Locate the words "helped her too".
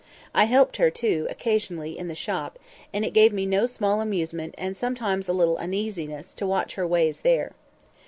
0.45-1.27